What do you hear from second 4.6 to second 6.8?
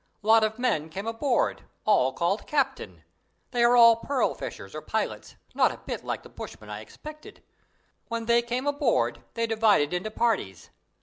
or pilots, not a bit like the bushmen